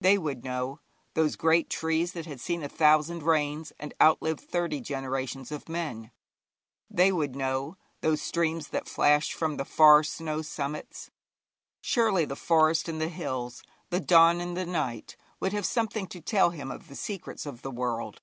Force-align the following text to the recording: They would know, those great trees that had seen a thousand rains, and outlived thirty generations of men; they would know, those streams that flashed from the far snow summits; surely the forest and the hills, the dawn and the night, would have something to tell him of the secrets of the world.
They 0.00 0.18
would 0.18 0.42
know, 0.42 0.80
those 1.14 1.36
great 1.36 1.70
trees 1.70 2.10
that 2.14 2.26
had 2.26 2.40
seen 2.40 2.64
a 2.64 2.68
thousand 2.68 3.22
rains, 3.22 3.72
and 3.78 3.94
outlived 4.02 4.40
thirty 4.40 4.80
generations 4.80 5.52
of 5.52 5.68
men; 5.68 6.10
they 6.90 7.12
would 7.12 7.36
know, 7.36 7.76
those 8.00 8.20
streams 8.20 8.70
that 8.70 8.88
flashed 8.88 9.32
from 9.34 9.56
the 9.56 9.64
far 9.64 10.02
snow 10.02 10.42
summits; 10.42 11.12
surely 11.80 12.24
the 12.24 12.34
forest 12.34 12.88
and 12.88 13.00
the 13.00 13.06
hills, 13.06 13.62
the 13.90 14.00
dawn 14.00 14.40
and 14.40 14.56
the 14.56 14.66
night, 14.66 15.16
would 15.38 15.52
have 15.52 15.64
something 15.64 16.08
to 16.08 16.20
tell 16.20 16.50
him 16.50 16.72
of 16.72 16.88
the 16.88 16.96
secrets 16.96 17.46
of 17.46 17.62
the 17.62 17.70
world. 17.70 18.20